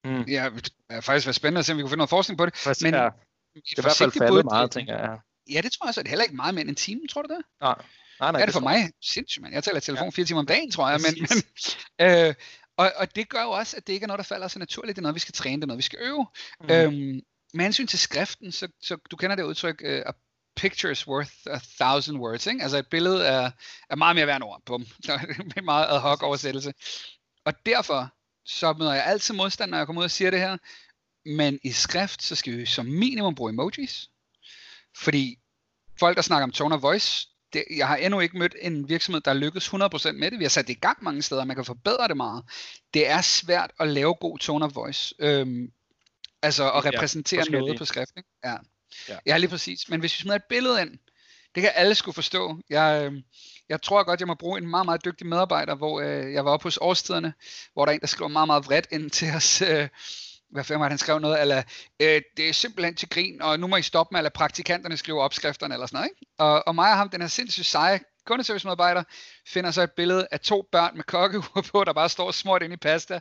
Mm. 0.05 0.23
Ja, 0.23 0.51
det 0.55 0.73
er 0.91 1.01
faktisk 1.01 1.27
været 1.27 1.37
spændende 1.37 1.59
at 1.59 1.67
se, 1.67 1.73
om 1.73 1.79
vi 1.79 1.83
kunne 1.83 1.91
finde 1.91 1.99
noget 1.99 2.11
forskning 2.11 2.39
på 2.39 2.47
det. 2.47 2.57
Faktisk, 2.57 2.85
men 2.85 2.95
ja. 2.95 3.09
Det 3.55 3.79
er 3.79 3.79
i 3.79 3.83
hvert 3.83 3.97
fald 3.97 4.13
faldet 4.13 4.45
meget, 4.45 4.71
tænker 4.71 4.99
jeg. 4.99 5.19
Ja, 5.51 5.61
det 5.61 5.73
tror 5.73 5.87
jeg 5.87 5.95
så. 5.95 6.03
Det 6.03 6.07
er 6.07 6.11
heller 6.11 6.25
ikke 6.25 6.37
meget 6.37 6.55
mere 6.55 6.63
end 6.63 6.71
en 6.71 6.75
time, 6.75 7.01
tror 7.11 7.23
du 7.23 7.35
det? 7.35 7.43
Nej. 7.61 7.75
Nej, 8.21 8.33
nej, 8.33 8.41
er 8.41 8.45
det, 8.45 8.53
for 8.53 8.61
mig? 8.61 8.91
Sindssygt, 9.03 9.43
man. 9.43 9.53
Jeg 9.53 9.65
taler 9.65 9.81
telefon 9.81 10.07
ja. 10.07 10.11
fire 10.11 10.27
timer 10.27 10.41
om 10.41 10.47
dagen, 10.47 10.71
tror 10.71 10.91
jeg. 10.91 11.01
Men, 11.01 11.27
men, 11.29 12.29
øh, 12.29 12.35
og, 12.77 12.93
og 12.97 13.17
det 13.17 13.29
gør 13.29 13.43
jo 13.43 13.51
også, 13.51 13.77
at 13.77 13.87
det 13.87 13.93
ikke 13.93 14.05
er 14.05 14.09
noget, 14.09 14.19
der 14.19 14.25
falder 14.25 14.49
så 14.49 14.59
naturligt. 14.59 14.97
Det 14.97 15.01
er 15.01 15.03
noget, 15.03 15.15
vi 15.15 15.21
skal 15.21 15.35
træne, 15.35 15.57
det 15.57 15.63
er 15.63 15.67
noget, 15.67 15.79
vi 15.79 15.83
skal 15.83 15.99
øve. 16.03 16.27
Mm. 16.61 16.71
Øhm, 16.71 17.21
med 17.55 17.65
hensyn 17.65 17.87
til 17.87 17.99
skriften, 17.99 18.53
så, 18.53 18.69
så 18.83 18.97
du 19.11 19.17
kender 19.17 19.37
det 19.37 19.43
udtryk, 19.43 19.83
uh, 19.85 19.91
a 19.91 20.13
picture 20.57 20.93
is 20.93 21.07
worth 21.07 21.33
a 21.47 21.59
thousand 21.81 22.19
words. 22.19 22.47
Ikke? 22.47 22.63
Altså 22.63 22.79
et 22.79 22.87
billede 22.91 23.27
er, 23.27 23.51
er 23.91 23.97
meget 23.97 24.17
mere 24.17 24.27
værd 24.27 24.37
end 24.37 24.45
ord. 24.45 24.63
Bum. 24.67 24.87
Med 25.55 25.63
meget 25.63 25.87
ad 25.91 25.99
hoc 25.99 26.23
oversættelse. 26.23 26.73
Og 27.45 27.53
derfor 27.67 28.13
så 28.49 28.73
møder 28.73 28.93
jeg 28.93 29.07
altid 29.07 29.35
modstand, 29.35 29.71
når 29.71 29.79
jeg 29.79 29.87
kommer 29.87 30.03
ud 30.03 30.05
og 30.05 30.11
siger 30.11 30.31
det 30.31 30.41
her. 30.41 30.57
Men 31.25 31.59
i 31.65 31.73
skrift, 31.73 32.23
så 32.23 32.35
skal 32.35 32.59
vi 32.59 32.67
som 32.67 32.87
minimum 32.87 33.35
bruge 33.35 33.51
emojis. 33.51 34.09
Fordi 34.97 35.39
folk, 35.99 36.17
der 36.17 36.23
snakker 36.23 36.45
om 36.45 36.53
tone 36.53 36.75
of 36.75 36.83
voice, 36.83 37.29
det, 37.53 37.65
jeg 37.77 37.89
har 37.89 37.97
endnu 37.97 38.21
ikke 38.21 38.39
mødt 38.39 38.57
en 38.63 38.89
virksomhed, 38.89 39.21
der 39.21 39.35
lykkes 39.35 39.69
100% 39.69 40.13
med 40.13 40.31
det. 40.31 40.39
Vi 40.39 40.45
har 40.45 40.49
sat 40.49 40.67
det 40.67 40.77
i 40.77 40.81
gang 40.81 41.05
mange 41.05 41.23
steder, 41.23 41.45
man 41.45 41.57
kan 41.57 41.65
forbedre 41.65 42.09
det 42.09 42.17
meget. 42.17 42.45
Det 42.95 43.09
er 43.09 43.21
svært 43.21 43.71
at 43.81 43.89
lave 43.89 44.15
god 44.15 44.39
tone 44.39 44.65
of 44.65 44.75
voice. 44.75 45.15
Øhm, 45.19 45.73
altså 46.43 46.73
at 46.73 46.85
repræsentere 46.85 47.45
ja, 47.51 47.59
noget 47.59 47.79
på 47.79 47.85
skrift. 47.85 48.13
Ikke? 48.17 48.29
Ja. 48.45 48.57
Ja. 49.09 49.19
ja, 49.27 49.37
lige 49.37 49.51
præcis. 49.51 49.89
Men 49.89 50.01
hvis 50.01 50.19
vi 50.19 50.23
smider 50.23 50.37
et 50.37 50.45
billede 50.49 50.83
ind, 50.83 50.99
det 51.59 51.63
kan 51.63 51.73
alle 51.75 51.95
skulle 51.95 52.15
forstå. 52.15 52.59
Jeg, 52.71 53.03
øhm, 53.05 53.23
jeg 53.69 53.83
tror 53.83 54.05
godt, 54.05 54.21
jeg 54.21 54.27
må 54.27 54.35
bruge 54.35 54.59
en 54.59 54.69
meget, 54.69 54.87
meget 54.87 55.05
dygtig 55.05 55.27
medarbejder, 55.27 55.75
hvor 55.75 56.01
øh, 56.01 56.33
jeg 56.33 56.45
var 56.45 56.51
oppe 56.51 56.63
hos 56.63 56.77
Årstiderne, 56.77 57.35
hvor 57.73 57.85
der 57.85 57.93
er 57.93 57.95
en, 57.95 58.01
der 58.01 58.07
skriver 58.07 58.29
meget, 58.29 58.47
meget 58.47 58.67
vredt 58.67 58.87
ind 58.91 59.11
til 59.11 59.29
os. 59.35 59.63
Øh, 59.63 59.89
hvad 60.51 60.65
fanden 60.65 60.81
var 60.81 60.89
han 60.89 60.99
skrev 60.99 61.19
noget, 61.19 61.41
eller 61.41 61.63
øh, 62.01 62.23
det 62.37 62.49
er 62.49 62.53
simpelthen 62.53 62.95
til 62.95 63.09
grin, 63.09 63.43
og 63.43 63.61
nu 63.61 63.67
må 63.67 63.77
I 63.77 63.83
stoppe 63.83 64.15
med, 64.15 64.27
at 64.27 64.33
praktikanterne 64.33 64.97
skriver 64.97 65.23
opskrifterne, 65.23 65.75
eller 65.75 65.87
sådan 65.87 65.97
noget, 65.97 66.11
ikke? 66.11 66.33
Og, 66.39 66.69
og 66.69 66.75
mig 66.75 66.91
og 66.91 66.97
ham, 66.97 67.09
den 67.09 67.21
her 67.21 67.29
sindssygt 67.29 67.67
seje 67.67 68.01
kundeservice-medarbejder, 68.27 69.03
finder 69.47 69.71
så 69.71 69.83
et 69.83 69.93
billede 69.93 70.27
af 70.31 70.41
to 70.41 70.69
børn 70.73 70.97
med 70.97 71.05
kokkeure 71.05 71.63
på, 71.73 71.85
der 71.85 71.93
bare 71.93 72.09
står 72.09 72.31
smurt 72.31 72.63
ind 72.63 72.73
i 72.73 72.77
pasta 72.77 73.21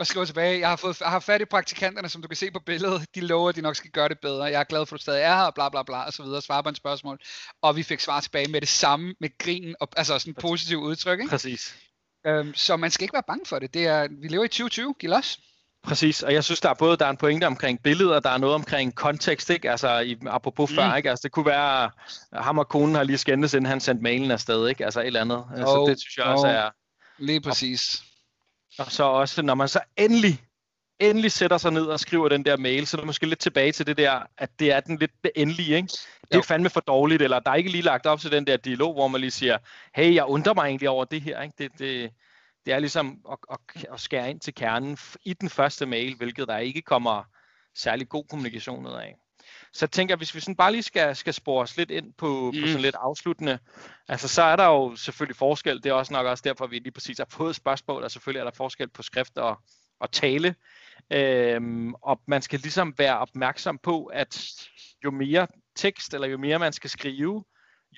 og 0.00 0.06
skriver 0.06 0.26
tilbage, 0.26 0.60
jeg 0.60 0.68
har 0.68 0.76
fået 0.76 1.00
jeg 1.00 1.08
har 1.08 1.20
fat 1.20 1.40
i 1.40 1.44
praktikanterne, 1.44 2.08
som 2.08 2.22
du 2.22 2.28
kan 2.28 2.36
se 2.36 2.50
på 2.50 2.60
billedet. 2.66 3.06
De 3.14 3.20
lover, 3.20 3.48
at 3.48 3.56
de 3.56 3.60
nok 3.60 3.76
skal 3.76 3.90
gøre 3.90 4.08
det 4.08 4.18
bedre. 4.20 4.44
Jeg 4.44 4.60
er 4.60 4.64
glad 4.64 4.86
for, 4.86 4.94
at 4.94 4.98
du 4.98 5.02
stadig 5.02 5.22
er 5.22 5.34
her, 5.34 5.42
og 5.42 5.54
bla 5.54 5.68
bla 5.68 5.82
bla, 5.82 6.06
og 6.06 6.12
så 6.12 6.22
videre. 6.22 6.42
Svare 6.42 6.62
på 6.62 6.68
en 6.68 6.74
spørgsmål. 6.74 7.18
Og 7.62 7.76
vi 7.76 7.82
fik 7.82 8.00
svar 8.00 8.20
tilbage 8.20 8.50
med 8.50 8.60
det 8.60 8.68
samme, 8.68 9.14
med 9.20 9.38
grin, 9.38 9.74
og, 9.80 9.88
altså 9.96 10.18
sådan 10.18 10.30
en 10.30 10.34
positiv 10.40 10.78
udtryk. 10.78 11.18
Ikke? 11.18 11.30
Præcis. 11.30 11.76
Øhm, 12.26 12.54
så 12.54 12.76
man 12.76 12.90
skal 12.90 13.04
ikke 13.04 13.12
være 13.12 13.22
bange 13.26 13.46
for 13.46 13.58
det. 13.58 13.74
det 13.74 13.86
er, 13.86 14.08
vi 14.20 14.28
lever 14.28 14.44
i 14.44 14.48
2020, 14.48 14.94
giv 14.98 15.10
os. 15.12 15.38
Præcis, 15.82 16.22
og 16.22 16.32
jeg 16.32 16.44
synes, 16.44 16.60
der 16.60 16.68
er 16.68 16.74
både 16.74 16.96
der 16.96 17.06
er 17.06 17.10
en 17.10 17.16
pointe 17.16 17.46
omkring 17.46 17.82
billeder, 17.82 18.20
der 18.20 18.30
er 18.30 18.38
noget 18.38 18.54
omkring 18.54 18.94
kontekst, 18.94 19.50
ikke? 19.50 19.70
Altså, 19.70 19.98
i, 19.98 20.16
apropos 20.26 20.70
mm. 20.70 20.76
før, 20.76 20.94
ikke? 20.94 21.10
Altså, 21.10 21.22
det 21.22 21.32
kunne 21.32 21.46
være, 21.46 21.84
at 22.32 22.44
ham 22.44 22.58
og 22.58 22.68
konen 22.68 22.94
har 22.94 23.02
lige 23.02 23.18
skændtes, 23.18 23.54
inden 23.54 23.66
han 23.66 23.80
sendte 23.80 24.02
mailen 24.02 24.30
afsted, 24.30 24.68
ikke? 24.68 24.84
Altså, 24.84 25.00
et 25.00 25.06
eller 25.06 25.20
andet. 25.20 25.38
Oh, 25.38 25.58
så 25.58 25.86
det 25.88 26.00
synes 26.00 26.16
jeg 26.16 26.26
oh, 26.26 26.32
også 26.32 26.46
er... 26.46 26.70
Lige 27.18 27.40
præcis. 27.40 28.02
Og, 28.80 28.92
så 28.92 29.04
også, 29.04 29.42
når 29.42 29.54
man 29.54 29.68
så 29.68 29.80
endelig, 29.96 30.44
endelig 30.98 31.32
sætter 31.32 31.58
sig 31.58 31.72
ned 31.72 31.86
og 31.86 32.00
skriver 32.00 32.28
den 32.28 32.44
der 32.44 32.56
mail, 32.56 32.86
så 32.86 32.96
er 32.96 33.00
det 33.00 33.06
måske 33.06 33.26
lidt 33.26 33.38
tilbage 33.38 33.72
til 33.72 33.86
det 33.86 33.96
der, 33.96 34.22
at 34.38 34.50
det 34.58 34.72
er 34.72 34.80
den 34.80 34.98
lidt 34.98 35.10
det 35.24 35.30
endelige, 35.36 35.76
ikke? 35.76 35.86
Det 35.86 36.30
er 36.30 36.36
jo. 36.36 36.42
fandme 36.42 36.70
for 36.70 36.80
dårligt, 36.80 37.22
eller 37.22 37.38
der 37.38 37.50
er 37.50 37.54
ikke 37.54 37.70
lige 37.70 37.82
lagt 37.82 38.06
op 38.06 38.20
til 38.20 38.32
den 38.32 38.46
der 38.46 38.56
dialog, 38.56 38.92
hvor 38.92 39.08
man 39.08 39.20
lige 39.20 39.30
siger, 39.30 39.58
hey, 39.94 40.14
jeg 40.14 40.24
undrer 40.24 40.54
mig 40.54 40.66
egentlig 40.66 40.88
over 40.88 41.04
det 41.04 41.20
her, 41.20 41.42
ikke? 41.42 41.54
Det, 41.58 41.78
det, 41.78 42.10
det 42.66 42.72
er 42.72 42.78
ligesom 42.78 43.18
at, 43.32 43.38
at, 43.50 43.84
at 43.92 44.00
skære 44.00 44.30
ind 44.30 44.40
til 44.40 44.54
kernen 44.54 44.98
i 45.24 45.32
den 45.32 45.48
første 45.48 45.86
mail, 45.86 46.16
hvilket 46.16 46.48
der 46.48 46.58
ikke 46.58 46.82
kommer 46.82 47.24
særlig 47.74 48.08
god 48.08 48.24
kommunikation 48.30 48.86
ud 48.86 48.92
af. 48.92 49.16
Så 49.72 49.84
jeg 49.84 49.90
tænker, 49.90 50.16
hvis 50.16 50.34
vi 50.34 50.40
sådan 50.40 50.56
bare 50.56 50.72
lige 50.72 50.82
skal, 50.82 51.16
skal 51.16 51.34
spore 51.34 51.62
os 51.62 51.76
lidt 51.76 51.90
ind 51.90 52.12
på, 52.18 52.50
mm. 52.54 52.60
på 52.60 52.66
sådan 52.66 52.82
lidt 52.82 52.94
afsluttende, 52.94 53.58
altså 54.08 54.28
så 54.28 54.42
er 54.42 54.56
der 54.56 54.64
jo 54.64 54.96
selvfølgelig 54.96 55.36
forskel, 55.36 55.82
det 55.82 55.86
er 55.86 55.92
også 55.92 56.12
nok 56.12 56.26
også 56.26 56.42
derfor, 56.46 56.66
vi 56.66 56.78
lige 56.78 56.92
præcis 56.92 57.18
har 57.18 57.26
fået 57.30 57.56
spørgsmål, 57.56 58.02
og 58.02 58.10
selvfølgelig 58.10 58.40
er 58.40 58.44
der 58.44 58.56
forskel 58.56 58.88
på 58.88 59.02
skrift 59.02 59.38
og, 59.38 59.58
og 60.00 60.12
tale, 60.12 60.54
øhm, 61.12 61.94
og 61.94 62.20
man 62.26 62.42
skal 62.42 62.60
ligesom 62.60 62.94
være 62.98 63.18
opmærksom 63.18 63.78
på, 63.78 64.04
at 64.04 64.44
jo 65.04 65.10
mere 65.10 65.46
tekst, 65.76 66.14
eller 66.14 66.28
jo 66.28 66.38
mere 66.38 66.58
man 66.58 66.72
skal 66.72 66.90
skrive, 66.90 67.44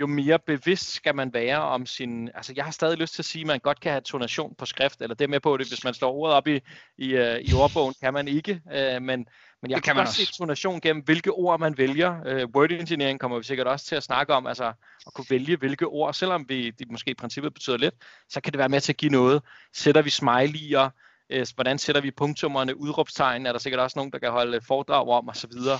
jo 0.01 0.07
mere 0.07 0.39
bevidst 0.39 0.95
skal 0.95 1.15
man 1.15 1.35
være 1.35 1.61
om 1.61 1.87
sin... 1.87 2.29
Altså, 2.35 2.53
jeg 2.57 2.65
har 2.65 2.73
stadig 2.73 2.99
lyst 2.99 3.15
til 3.15 3.23
at 3.23 3.27
sige, 3.27 3.43
at 3.43 3.47
man 3.47 3.61
godt 3.61 3.81
kan 3.81 3.93
have 3.93 4.01
tonation 4.01 4.55
på 4.59 4.67
skrift, 4.67 5.03
eller 5.03 5.15
det 5.15 5.31
med 5.31 5.41
på 5.41 5.57
det, 5.57 5.69
hvis 5.69 5.85
man 5.85 5.95
står 5.95 6.13
ordet 6.13 6.37
op 6.37 6.47
i, 6.47 6.61
i, 6.99 7.15
uh, 7.15 7.37
i 7.37 7.55
ordbogen, 7.55 7.95
kan 8.03 8.13
man 8.13 8.29
ikke. 8.29 8.61
Uh, 8.67 8.73
men, 8.73 9.03
men 9.03 9.27
jeg 9.71 9.77
det 9.77 9.85
kan, 9.85 9.95
kan 9.95 9.97
godt 9.97 10.09
se 10.09 10.33
tonation 10.33 10.81
gennem, 10.81 11.05
hvilke 11.05 11.31
ord 11.31 11.61
man 11.61 11.79
vælger. 11.79 12.43
Uh, 12.45 12.51
word 12.55 12.71
engineering 12.71 13.21
kommer 13.21 13.39
vi 13.39 13.45
sikkert 13.45 13.67
også 13.67 13.87
til 13.87 13.97
at 13.97 14.03
snakke 14.03 14.35
om, 14.35 14.47
altså 14.47 14.73
at 15.07 15.15
kunne 15.15 15.27
vælge, 15.31 15.57
hvilke 15.57 15.87
ord, 15.87 16.15
selvom 16.15 16.49
vi, 16.49 16.71
de 16.71 16.85
måske 16.91 17.11
i 17.11 17.15
princippet 17.15 17.55
betyder 17.55 17.77
lidt, 17.77 17.95
så 18.29 18.41
kan 18.41 18.53
det 18.53 18.59
være 18.59 18.69
med 18.69 18.81
til 18.81 18.93
at 18.93 18.97
give 18.97 19.13
noget. 19.13 19.43
Sætter 19.75 20.03
vi 20.03 20.11
smiley'er, 20.11 20.91
uh, 21.35 21.47
hvordan 21.55 21.79
sætter 21.79 22.01
vi 22.01 22.11
punktummerne, 22.11 22.77
udråbstegn, 22.77 23.47
er 23.47 23.53
der 23.53 23.59
sikkert 23.59 23.81
også 23.81 23.99
nogen, 23.99 24.13
der 24.13 24.19
kan 24.19 24.31
holde 24.31 24.61
foredrag 24.61 25.09
om, 25.09 25.29
osv. 25.29 25.53
Så, 25.53 25.79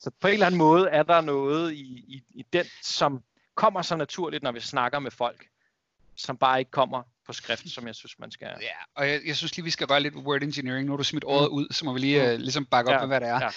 så 0.00 0.10
på 0.20 0.28
en 0.28 0.32
eller 0.32 0.46
anden 0.46 0.58
måde 0.58 0.88
er 0.88 1.02
der 1.02 1.20
noget 1.20 1.72
i, 1.72 2.04
i, 2.08 2.22
i 2.34 2.44
den, 2.52 2.64
som 2.82 3.22
kommer 3.54 3.82
så 3.82 3.96
naturligt, 3.96 4.42
når 4.42 4.52
vi 4.52 4.60
snakker 4.60 4.98
med 4.98 5.10
folk, 5.10 5.46
som 6.16 6.36
bare 6.36 6.58
ikke 6.58 6.70
kommer 6.70 7.02
på 7.26 7.32
skrift, 7.32 7.70
som 7.70 7.86
jeg 7.86 7.94
synes, 7.94 8.18
man 8.18 8.30
skal. 8.30 8.48
Ja, 8.60 9.00
og 9.00 9.08
jeg, 9.08 9.20
jeg 9.26 9.36
synes 9.36 9.56
lige, 9.56 9.64
vi 9.64 9.70
skal 9.70 9.86
gøre 9.86 10.00
lidt 10.00 10.14
word 10.14 10.42
engineering. 10.42 10.86
Nu 10.86 10.92
har 10.92 10.96
du 10.96 11.04
smidt 11.04 11.24
ordet 11.24 11.48
mm. 11.50 11.56
ud, 11.56 11.66
så 11.70 11.84
må 11.84 11.92
vi 11.92 11.98
lige 11.98 12.34
uh, 12.34 12.38
ligesom 12.38 12.66
bakke 12.66 12.90
op 12.90 12.94
ja, 12.94 13.00
med, 13.00 13.06
hvad 13.06 13.20
det 13.20 13.28
er. 13.28 13.40
Ja. 13.40 13.48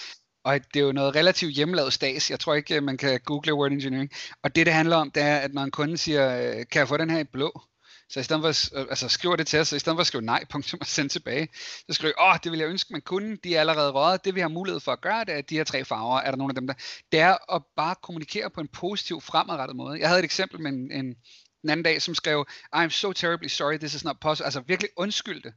Og 0.44 0.60
det 0.74 0.80
er 0.80 0.84
jo 0.84 0.92
noget 0.92 1.16
relativt 1.16 1.54
hjemmelavet 1.54 1.92
stas. 1.92 2.30
Jeg 2.30 2.40
tror 2.40 2.54
ikke, 2.54 2.80
man 2.80 2.96
kan 2.96 3.20
google 3.24 3.54
word 3.54 3.72
engineering. 3.72 4.10
Og 4.42 4.54
det, 4.56 4.66
det 4.66 4.74
handler 4.74 4.96
om, 4.96 5.10
det 5.10 5.22
er, 5.22 5.36
at 5.36 5.54
når 5.54 5.62
en 5.62 5.70
kunde 5.70 5.98
siger, 5.98 6.38
øh, 6.38 6.66
kan 6.70 6.78
jeg 6.78 6.88
få 6.88 6.96
den 6.96 7.10
her 7.10 7.18
i 7.18 7.24
blå? 7.24 7.62
Så 8.10 8.20
i 8.20 8.22
stedet 8.22 8.42
for, 8.42 8.78
øh, 8.78 8.86
altså 8.90 9.08
skriver 9.08 9.36
det 9.36 9.46
til 9.46 9.60
os, 9.60 9.68
så 9.68 9.76
i 9.76 9.78
stedet 9.78 9.96
for 9.96 10.00
at 10.00 10.06
skrive 10.06 10.24
nej, 10.24 10.44
punktum 10.50 10.80
og 10.80 10.86
sende 10.86 11.08
tilbage, 11.08 11.48
så 11.54 11.92
skriver 11.92 12.14
åh, 12.20 12.36
det 12.44 12.52
vil 12.52 12.60
jeg 12.60 12.68
ønske, 12.68 12.92
man 12.92 13.00
kunne, 13.00 13.36
de 13.44 13.54
er 13.54 13.60
allerede 13.60 13.90
røget, 13.90 14.24
det 14.24 14.34
vi 14.34 14.40
har 14.40 14.48
mulighed 14.48 14.80
for 14.80 14.92
at 14.92 15.00
gøre, 15.00 15.24
det 15.24 15.34
er 15.34 15.40
de 15.40 15.56
her 15.56 15.64
tre 15.64 15.84
farver, 15.84 16.20
er 16.20 16.30
der 16.30 16.38
nogle 16.38 16.50
af 16.50 16.54
dem 16.54 16.66
der, 16.66 16.74
det 17.12 17.20
er 17.20 17.54
at 17.54 17.62
bare 17.76 17.94
kommunikere 18.02 18.50
på 18.50 18.60
en 18.60 18.68
positiv, 18.68 19.20
fremadrettet 19.20 19.76
måde. 19.76 20.00
Jeg 20.00 20.08
havde 20.08 20.18
et 20.18 20.24
eksempel 20.24 20.60
med 20.60 20.72
en, 20.72 20.92
en, 20.92 21.14
den 21.62 21.70
anden 21.70 21.84
dag, 21.84 22.02
som 22.02 22.14
skrev, 22.14 22.46
I'm 22.76 22.88
so 22.88 23.12
terribly 23.12 23.48
sorry, 23.48 23.78
this 23.78 23.94
is 23.94 24.04
not 24.04 24.16
possible, 24.20 24.44
altså 24.44 24.60
virkelig 24.60 24.90
undskyldte. 24.96 25.52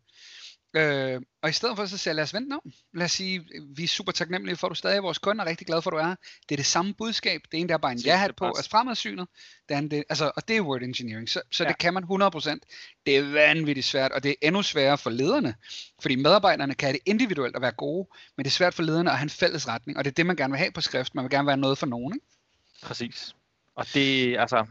Øh, 0.73 1.21
og 1.41 1.49
i 1.49 1.53
stedet 1.53 1.77
for 1.77 1.85
så 1.85 1.97
siger 1.97 2.13
lad 2.13 2.23
os 2.23 2.33
vente 2.33 2.53
om. 2.53 2.71
Lad 2.93 3.05
os 3.05 3.11
sige, 3.11 3.45
vi 3.75 3.83
er 3.83 3.87
super 3.87 4.11
taknemmelige 4.11 4.57
for, 4.57 4.67
at 4.67 4.71
du 4.71 4.75
stadig 4.75 4.97
er 4.97 5.01
vores 5.01 5.17
kunde, 5.17 5.41
og 5.41 5.47
rigtig 5.47 5.67
glad 5.67 5.81
for, 5.81 5.91
at 5.91 5.93
du 5.93 5.97
er 5.97 6.15
Det 6.49 6.55
er 6.55 6.55
det 6.55 6.65
samme 6.65 6.93
budskab. 6.93 7.41
Det 7.51 7.59
ene, 7.59 7.69
der 7.69 7.73
er 7.73 7.77
bare 7.77 7.91
en 7.91 7.97
ja-hat 7.97 8.35
på, 8.35 8.45
altså 8.45 8.69
fremadsynet. 8.69 9.27
Det 9.69 9.75
andet, 9.75 9.91
det, 9.91 10.03
altså, 10.09 10.31
og 10.35 10.47
det 10.47 10.57
er 10.57 10.61
word 10.61 10.81
engineering. 10.81 11.29
Så, 11.29 11.41
så 11.51 11.63
ja. 11.63 11.69
det 11.69 11.77
kan 11.77 11.93
man 11.93 12.03
100%. 12.03 12.09
Det 13.05 13.17
er 13.17 13.31
vanvittigt 13.31 13.87
svært, 13.87 14.11
og 14.11 14.23
det 14.23 14.29
er 14.29 14.35
endnu 14.41 14.61
sværere 14.61 14.97
for 14.97 15.09
lederne. 15.09 15.55
Fordi 16.01 16.15
medarbejderne 16.15 16.73
kan 16.73 16.93
det 16.93 17.01
individuelt 17.05 17.55
at 17.55 17.61
være 17.61 17.71
gode, 17.71 18.09
men 18.37 18.43
det 18.43 18.49
er 18.49 18.55
svært 18.55 18.73
for 18.73 18.83
lederne 18.83 19.11
at 19.11 19.17
have 19.17 19.23
en 19.23 19.29
fælles 19.29 19.67
retning. 19.67 19.97
Og 19.97 20.05
det 20.05 20.11
er 20.11 20.15
det, 20.15 20.25
man 20.25 20.35
gerne 20.35 20.51
vil 20.51 20.59
have 20.59 20.71
på 20.71 20.81
skrift. 20.81 21.15
Man 21.15 21.23
vil 21.23 21.31
gerne 21.31 21.47
være 21.47 21.57
noget 21.57 21.77
for 21.77 21.85
nogen. 21.85 22.13
Ikke? 22.15 22.25
Præcis. 22.83 23.35
Og 23.75 23.85
det, 23.93 24.37
altså, 24.37 24.65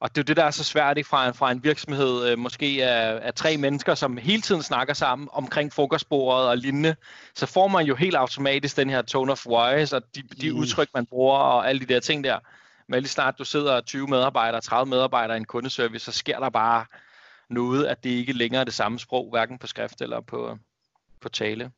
og 0.00 0.08
det 0.10 0.18
er 0.18 0.22
jo 0.22 0.24
det, 0.24 0.36
der 0.36 0.44
er 0.44 0.50
så 0.50 0.64
svært 0.64 0.96
ikke, 0.96 1.08
fra, 1.08 1.28
en, 1.28 1.34
fra 1.34 1.52
en 1.52 1.64
virksomhed, 1.64 2.28
øh, 2.28 2.38
måske 2.38 2.84
af, 2.84 3.20
af 3.22 3.34
tre 3.34 3.56
mennesker, 3.56 3.94
som 3.94 4.16
hele 4.16 4.42
tiden 4.42 4.62
snakker 4.62 4.94
sammen 4.94 5.28
omkring 5.32 5.72
frokostbordet 5.72 6.48
og 6.48 6.58
lignende. 6.58 6.96
Så 7.34 7.46
får 7.46 7.68
man 7.68 7.86
jo 7.86 7.94
helt 7.94 8.16
automatisk 8.16 8.76
den 8.76 8.90
her 8.90 9.02
tone 9.02 9.32
of 9.32 9.46
voice, 9.46 9.96
og 9.96 10.02
de, 10.14 10.22
de 10.22 10.52
mm. 10.52 10.58
udtryk, 10.58 10.88
man 10.94 11.06
bruger, 11.06 11.38
og 11.38 11.68
alle 11.68 11.80
de 11.80 11.94
der 11.94 12.00
ting 12.00 12.24
der. 12.24 12.38
Men 12.88 13.00
lige 13.00 13.10
snart 13.10 13.38
du 13.38 13.44
sidder 13.44 13.80
20 13.80 14.06
medarbejdere, 14.06 14.60
30 14.60 14.90
medarbejdere 14.90 15.36
i 15.36 15.40
en 15.40 15.44
kundeservice, 15.44 16.04
så 16.04 16.12
sker 16.12 16.38
der 16.38 16.50
bare 16.50 16.84
noget, 17.50 17.86
at 17.86 18.04
det 18.04 18.10
ikke 18.10 18.32
længere 18.32 18.60
er 18.60 18.64
det 18.64 18.74
samme 18.74 18.98
sprog, 18.98 19.30
hverken 19.30 19.58
på 19.58 19.66
skrift 19.66 20.00
eller 20.00 20.20
på, 20.20 20.58
på 21.20 21.28
tale. 21.28 21.70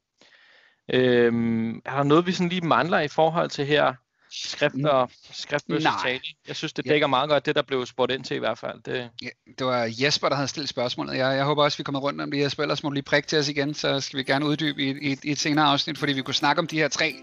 Øhm, 0.92 1.82
er 1.84 1.96
der 1.96 2.02
noget, 2.02 2.26
vi 2.26 2.32
sådan 2.32 2.48
lige 2.48 2.66
mangler 2.66 3.00
i 3.00 3.08
forhold 3.08 3.50
til 3.50 3.66
her? 3.66 3.94
Skrift 4.32 4.74
og 4.84 5.10
skrift 5.32 5.64
tale. 6.04 6.20
Jeg 6.48 6.56
synes, 6.56 6.72
det 6.72 6.84
dækker 6.84 7.06
ja. 7.06 7.06
meget 7.06 7.28
godt 7.28 7.46
det, 7.46 7.54
der 7.56 7.62
blev 7.62 7.86
spurgt 7.86 8.12
ind 8.12 8.24
til 8.24 8.36
i 8.36 8.38
hvert 8.38 8.58
fald. 8.58 8.82
Det... 8.82 9.10
Ja, 9.22 9.28
det 9.58 9.66
var 9.66 9.88
Jesper, 10.00 10.28
der 10.28 10.36
havde 10.36 10.48
stillet 10.48 10.68
spørgsmålet. 10.68 11.16
Jeg, 11.16 11.36
jeg 11.36 11.44
håber 11.44 11.64
også, 11.64 11.78
vi 11.78 11.82
kommer 11.82 12.00
rundt 12.00 12.20
om 12.20 12.30
det, 12.30 12.40
Jesper. 12.40 12.62
Ellers 12.62 12.82
må 12.82 12.88
du 12.88 12.92
lige 12.92 13.02
prikke 13.02 13.28
til 13.28 13.38
os 13.38 13.48
igen, 13.48 13.74
så 13.74 14.00
skal 14.00 14.18
vi 14.18 14.22
gerne 14.22 14.46
uddybe 14.46 14.82
i, 14.82 14.90
i, 14.90 15.16
i 15.22 15.30
et 15.30 15.38
senere 15.38 15.66
afsnit, 15.66 15.98
fordi 15.98 16.12
vi 16.12 16.22
kunne 16.22 16.34
snakke 16.34 16.60
om 16.60 16.66
de 16.66 16.76
her 16.76 16.88
tre 16.88 17.14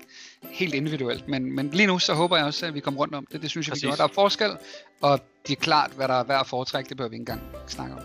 helt 0.52 0.74
individuelt. 0.74 1.28
Men, 1.28 1.56
men 1.56 1.70
lige 1.70 1.88
nu, 1.88 2.00
så 2.00 2.14
håber 2.14 2.38
jeg 2.38 2.46
også, 2.46 2.66
at 2.66 2.74
vi 2.74 2.80
kommer 2.80 3.00
rundt 3.00 3.16
om 3.16 3.28
det. 3.32 3.42
Det 3.42 3.50
synes 3.50 3.68
jeg, 3.68 3.72
Præcis. 3.72 3.84
vi 3.84 3.90
gør. 3.90 3.96
Der 3.96 4.04
er 4.04 4.14
forskel, 4.14 4.58
og 5.02 5.20
det 5.48 5.58
er 5.58 5.62
klart, 5.62 5.92
hvad 5.92 6.08
der 6.08 6.14
er 6.14 6.24
værd 6.24 6.40
at 6.40 6.48
foretrække. 6.48 6.90
Det 6.90 6.98
bør 6.98 7.08
vi 7.08 7.16
ikke 7.16 7.22
engang 7.22 7.42
snakke 7.68 7.96
om. 7.96 8.02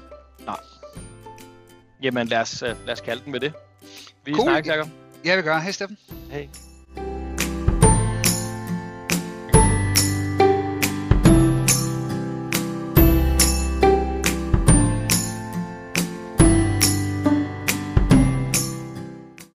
Nej. 0.47 0.61
Jamen, 2.03 2.27
lad 2.27 2.39
os, 2.39 2.63
øh, 2.63 2.87
lad 2.87 2.93
os 2.93 3.01
kalde 3.01 3.25
den 3.25 3.33
med 3.33 3.41
det. 3.41 3.53
Vi 4.25 4.35
cool. 4.35 4.49
snakker, 4.49 4.75
Jacob. 4.75 4.89
Ja, 5.25 5.37
vi 5.37 5.43
gør. 5.43 5.59
Hej, 5.59 5.73
Steffen. 5.73 5.99
Hej. 6.31 6.49